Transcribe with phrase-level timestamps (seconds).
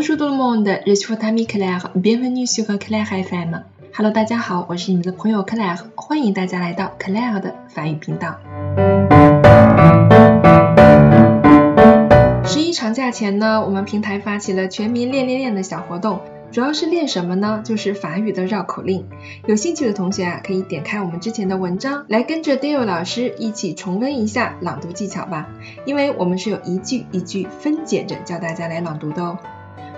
[0.00, 1.90] Bonjour tout le monde, je suis votre ami Claire.
[1.94, 3.64] Bienvenue sur Claire FM.
[3.94, 8.38] Hello，大家好，我是你们的朋友 Claire，欢迎大家来到 Claire 的法语频道。
[12.46, 16.20] 十一长假前呢，我们平台发起了全民练练练的小活动。
[16.50, 17.60] 主要是练什么呢？
[17.62, 19.06] 就是法语的绕口令。
[19.46, 25.50] 有兴趣的同学啊，可以点开我们之前的文章，来跟着 Dale 老师一起重温一下朗读技巧吧。
[25.84, 29.36] 因为我们是有一句一句分解着教大家来朗读的哦。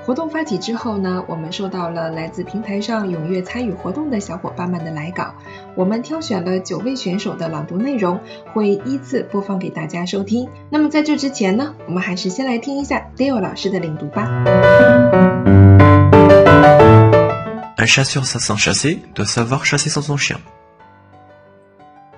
[0.05, 5.33] 活动发起之后呢，我们收到了来自平台上踊跃参与活动的小伙伴们的来稿，
[5.77, 8.19] 我们挑选了九位选手的朗读内容，
[8.53, 10.49] 会依次播放给大家收听。
[10.71, 14.29] 那么在这之前呢，我们还是先来听一下 Dale 老师的领读吧。
[17.79, 20.39] Un chat sur sa sang chassé doit savoir chasser sans son chien.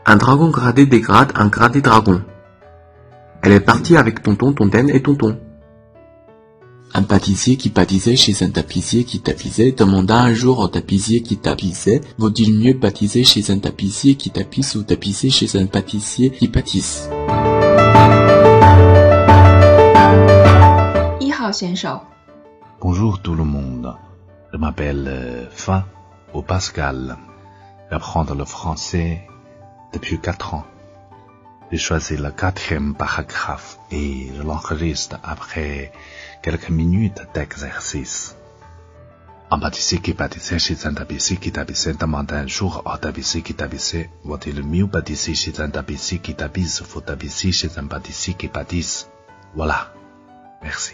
[0.07, 2.23] Un dragon gradé dégrade un gradé dragon.
[3.43, 5.37] Elle est partie avec tonton, tontaine et tonton.
[6.97, 11.37] Un pâtissier qui pâtissait chez un tapissier qui tapissait demanda un jour au tapissier qui
[11.37, 16.47] tapissait Vaut-il mieux pâtisser chez un tapissier qui tapisse ou tapisser chez un pâtissier qui
[16.47, 17.11] pâtisse?
[22.81, 23.97] Bonjour tout le monde.
[24.53, 25.89] Je m'appelle euh, Fa
[26.33, 27.17] ou Pascal.
[27.91, 29.27] J'apprends le français
[29.93, 30.65] depuis quatre ans.
[31.74, 35.92] J'ai choisi le quatrième paragraphe et je l'enregistre après
[36.42, 38.36] quelques minutes d'exercice.
[39.52, 43.56] Un pâtissier qui pâtissait chez un tapissier qui tapissait demanda un jour au tapissier qui
[43.56, 48.48] tapissait Vaut-il mieux pâtisser chez un tapissier qui tapisse ou tapisser chez un pâtissier qui
[48.48, 49.10] pâtisse
[49.56, 49.92] Voilà.
[50.62, 50.94] Merci.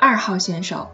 [0.00, 0.88] 二号选手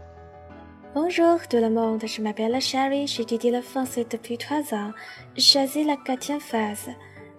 [0.94, 4.92] Bonjour tout le monde, je m'appelle Sherry, j'étudie le français depuis trois ans.
[5.36, 6.88] J'ai choisi la quatrième phase.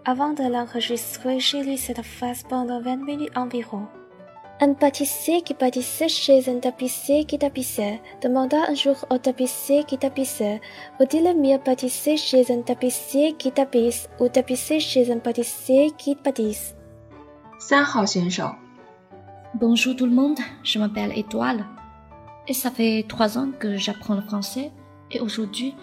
[0.06, 3.86] Avant de l'enregistrer, j'ai lu cette phase pendant 20 minutes environ.
[4.58, 9.98] Un pâtissier qui pâtissait chez un tapissier qui tapissait demanda un jour au tapissier qui
[9.98, 10.62] tapissait
[10.98, 16.74] Vaut-il mieux pâtisser chez un tapissier qui tapisse ou tapisser chez un pâtissier qui pâtisse?
[19.54, 21.66] Bonjour tout le monde, je m'appelle Étoile.
[22.48, 24.72] Et ça fait trois ans que j'apprends le français.
[25.10, 25.74] Et aujourd'hui,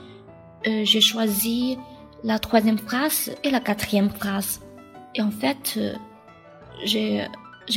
[0.65, 1.77] euh, j'ai choisi
[2.23, 4.61] la troisième phrase et la quatrième phrase.
[5.15, 5.93] Et en fait, euh,
[6.83, 7.27] j'ai,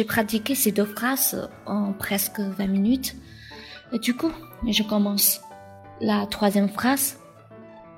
[0.07, 3.17] pratiqué ces deux phrases en presque 20 minutes.
[3.93, 4.33] Et du coup,
[4.67, 5.41] je commence.
[6.01, 7.19] La troisième phrase,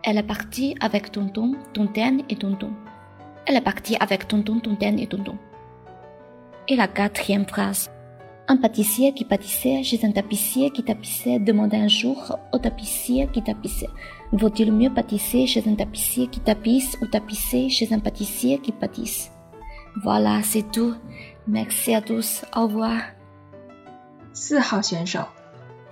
[0.02, 2.72] elle est partie avec tonton, tontaine et tonton.
[3.46, 5.38] Elle est partie avec tonton, tontaine et tonton.
[6.66, 7.91] Et la quatrième phrase,
[8.52, 13.42] un pâtissier qui pâtissait chez un tapissier qui tapissait demandait un jour au tapissier qui
[13.42, 13.88] tapissait
[14.30, 19.30] Vaut-il mieux pâtisser chez un tapissier qui tapisse ou tapisser chez un pâtissier qui pâtisse
[20.04, 20.94] Voilà, c'est tout.
[21.46, 22.44] Merci à tous.
[22.54, 23.00] Au revoir.
[24.34, 25.26] 四号选手，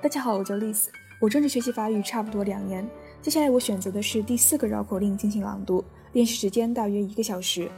[0.03, 2.87] 大家好，我叫丽丝，我正式学习法语差不多两年。
[3.23, 5.83] 接下来我选择的是第四个绕口令进行朗读，
[6.13, 7.71] 练习时间大约一个小时。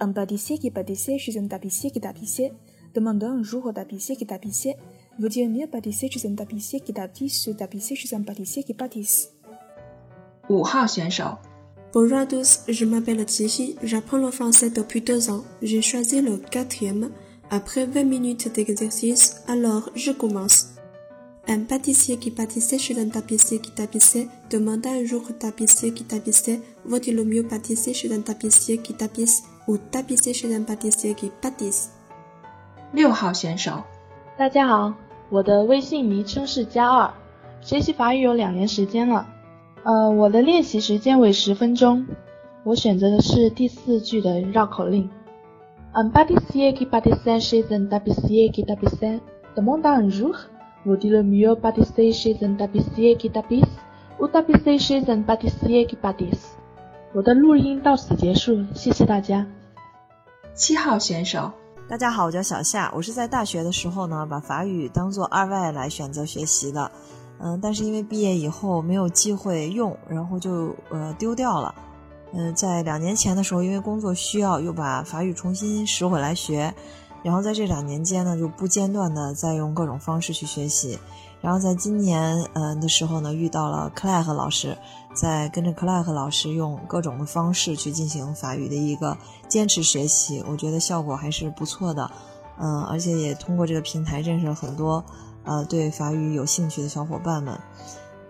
[0.00, 2.52] Un pâtissier qui pâtissait chez un tapissier qui tapissait
[2.94, 4.76] Demandons un jour au tapissier qui tapissait
[5.18, 9.32] Veut-il mieux pâtisser chez un tapissier qui tapisse tapisser chez un pâtissier qui pâtisse
[11.92, 15.42] Bonjour à tous, je m'appelle Qiqi, j'apprends le français depuis deux ans.
[15.60, 17.10] J'ai choisi le quatrième.
[17.50, 20.68] Après 20 minutes d'exercice, alors je commence.
[21.48, 26.04] Un pâtissier qui pâtissait chez un tapissier qui tapissait demanda un jour au tapissier qui
[26.04, 31.30] tapissait vaut-il mieux pâtisser chez un tapissier qui tapisse ou tapisser chez un pâtissier qui
[31.42, 31.90] pâtisse?
[32.94, 33.82] 六号选手，
[34.36, 34.94] 大家好，
[35.28, 37.10] 我的微信昵称是加二，
[37.60, 39.26] 学习法语有两年时间了。
[39.82, 42.06] 呃，我的练习时间为十分钟。
[42.62, 45.10] 我选择的是第四句的绕口令。
[45.92, 49.18] Un pâtissier qui pâtissait chez un tapissier qui tapissait
[49.56, 50.36] demanda un jour
[50.84, 53.66] Vaut-il mieux pâtisser chez un tapissier qui tapisse
[54.20, 56.52] ou tapisser chez un pâtissier qui pâtisse
[57.12, 59.44] 我的录音到此结束，谢谢大家。
[60.54, 61.50] 七号选手，
[61.86, 66.90] 大家好，我叫小夏，我是在大学的时候呢，把法语当做二外来选择学习的，
[67.38, 71.74] 嗯，但是因为毕业以后没有机会用，然后就呃丢掉了，
[72.32, 76.74] 嗯，在两年前的时候，因为工作需要，又把法语重新拾回来学，
[77.22, 80.98] 然后在这两年间呢，就不间断的在用各种方式去学习，
[81.44, 84.74] 然后在今年嗯的时候呢，遇到了克莱和老师，
[85.14, 89.14] 在跟着克莱和老师用各种的方式去进行法语的一个
[89.46, 92.10] 坚持学习，我觉得效果还是不错的，
[92.58, 95.04] 嗯，而且也通过这个平台认识了很多
[95.44, 97.60] 呃对法语有兴趣的小伙伴们，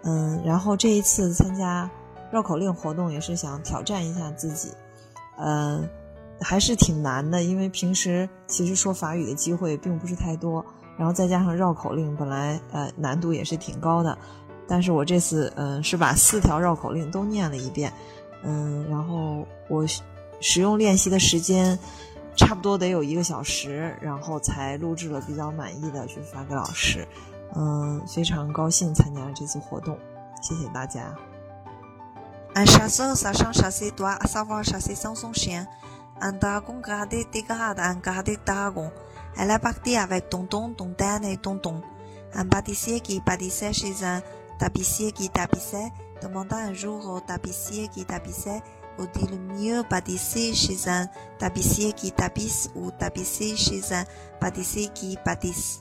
[0.02, 1.88] 嗯，然后这一次参加
[2.32, 4.72] 绕口令活动也是想挑战一下自己，
[5.38, 5.88] 嗯，
[6.40, 10.66] 还是挺难的，因为平时其实说法语的机会并不是太多。
[10.96, 14.16] 然后再加上绕口令本来呃难度也是挺高的
[14.66, 17.92] 但是我这次嗯是把四条绕口令都念了一遍
[18.42, 19.84] 嗯然后我
[20.40, 21.78] 使用练习的时间
[22.36, 27.06] 差不多得有一个小时然后才录制了比较满意的去发给老师
[27.54, 29.98] 嗯非常高兴参加这次活动
[30.42, 31.14] 谢谢大家。
[32.54, 33.02] 俺山西
[33.52, 34.08] 山西多
[34.62, 35.66] 山西乡村县
[36.20, 38.88] 俺大公噶的地嘎达俺嘎的大公
[39.36, 41.82] est partie avec Tonton, Tonton et Tonton.
[42.34, 44.20] Un pâtissier qui pâtissait chez un
[44.58, 45.90] tapissier qui tapissait
[46.22, 48.62] demanda un jour au tapissier qui tapissait
[48.96, 51.08] vaut-il mieux pâtisser chez un
[51.38, 54.04] tapissier qui tapisse ou tapisser chez un
[54.40, 55.80] pâtissier qui pâtisse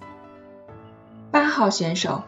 [1.32, 2.24] 八号选手，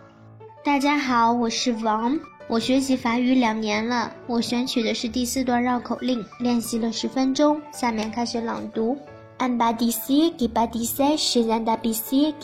[0.63, 2.19] 大家好，我是王。
[2.47, 8.97] 我学习法语两年了，我选取的是第四段绕口令，练习了十分钟，下面开始朗读。
[9.37, 9.49] Qui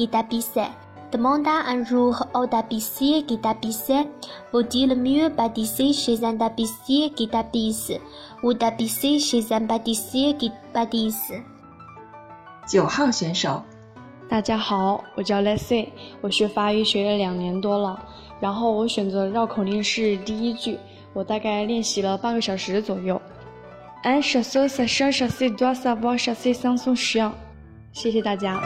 [0.07, 0.69] tapissait
[1.11, 4.07] demanda un jour au tapissier qui tapissait
[4.51, 7.93] vaut-il mieux pâtisser chez un tapissier qui tapisse
[8.43, 11.41] ou tapisser chez un pâtissier qui pâtisse
[12.67, 13.63] 九号选手，
[14.29, 15.87] 大家好，我叫 Leslie，
[16.21, 17.97] 我学法语学了两年多了，
[18.41, 20.77] 然后我选择绕口令是第一句，
[21.13, 23.19] 我大概练习了半个小时左右。
[24.03, 27.33] Un chasseur sachant chasser doit savoir chasser sans son chien。
[27.93, 28.59] 谢谢大家。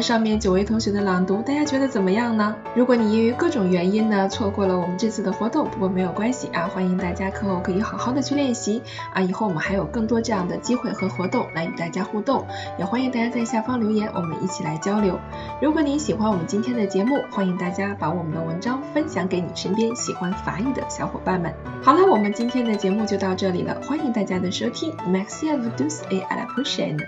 [0.00, 2.54] 上面九位同学的朗读，大家觉得怎么样呢？
[2.74, 8.82] 如果你因于各种原因呢错过了我们这次的活动，不过没有关系啊，欢迎大家课后可以好好的去练习
[9.12, 12.46] 啊，以后我们还有更多这样的机会和活动来与大家互动，
[12.78, 15.18] 也欢迎大家在下方留言，我们一起来交流。
[15.60, 21.52] 如果您喜欢我们今天的节目，欢迎大家把我们的文章分享给你身边喜欢法语的小伙伴们。
[21.82, 26.98] 好了，我们今天的节目就到这里了，欢迎大家的收听，Merci à vous tous et à la prochaine。